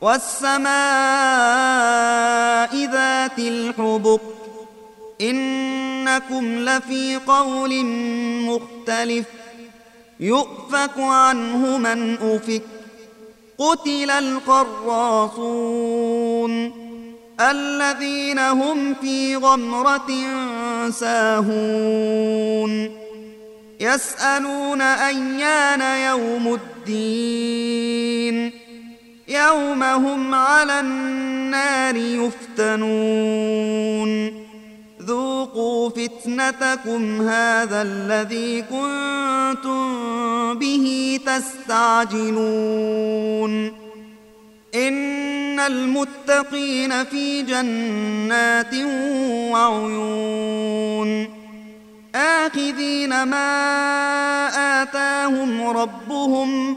[0.00, 0.66] والسماء
[2.92, 4.20] ذات الحبك
[5.20, 7.84] إنكم لفي قول
[8.46, 9.26] مختلف
[10.20, 12.62] يؤفك عنه من أفك
[13.58, 15.36] قتل القراصون
[17.40, 20.10] الذين هم في غمرة
[20.90, 22.90] ساهون
[23.80, 28.65] يسألون أيان يوم الدين
[29.28, 33.66] يوم هم على النار يفتنون.
[35.02, 39.94] ذوقوا فتنتكم هذا الذي كنتم
[40.58, 42.32] به تستعجلون.
[44.74, 48.74] إن المتقين في جنات
[49.52, 51.28] وعيون.
[52.14, 56.76] آخذين ما آتاهم ربهم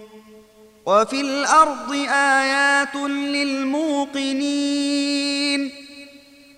[0.85, 2.95] وفي الأرض آيات
[3.35, 4.51] للموقنين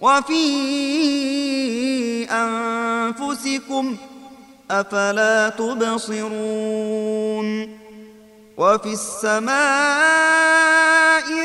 [0.01, 0.43] وفي
[2.31, 3.97] أنفسكم
[4.71, 7.03] أفلا تبصرون
[8.57, 9.53] وفي السماء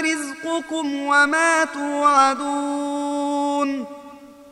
[0.00, 3.18] رزقكم وما توعدون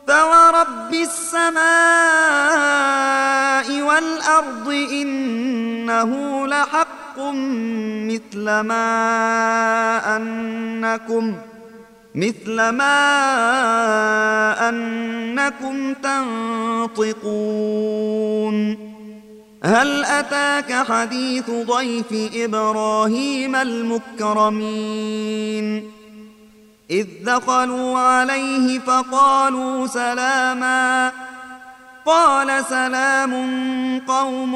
[0.07, 1.57] فورب السماء
[3.81, 11.35] والأرض إنه لحق مثل ما أنكم
[12.15, 13.09] مثل ما
[14.69, 15.93] أنكم
[16.93, 17.37] تنطقون.
[19.63, 24.77] هل أتاك حديث ضيف إبراهيم المكرمين؟
[26.91, 31.11] إذ دخلوا عليه فقالوا سلاما
[32.05, 33.33] قال سلام
[34.07, 34.55] قوم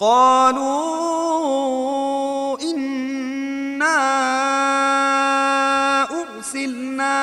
[0.00, 0.68] قالوا
[2.62, 3.98] إنا
[6.22, 7.14] أرسلنا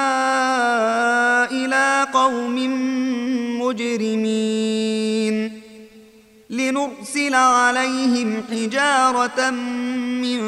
[1.51, 2.55] إلى قوم
[3.61, 5.35] مجرمين
[6.49, 9.49] لنرسل عليهم حجارة
[10.21, 10.41] من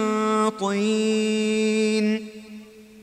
[0.49, 2.27] طين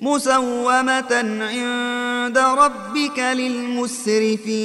[0.00, 4.64] مسومة عند ربك للمسرفين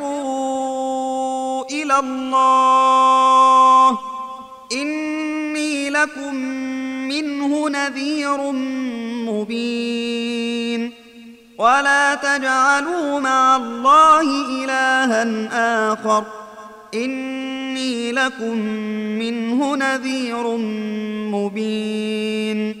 [1.73, 3.99] إلى الله.
[4.71, 6.35] إني لكم
[7.07, 8.51] منه نذير
[9.31, 10.91] مبين.
[11.57, 14.21] ولا تجعلوا مع الله
[14.63, 16.23] إلها آخر.
[16.93, 18.57] إني لكم
[19.19, 20.57] منه نذير
[21.31, 22.80] مبين.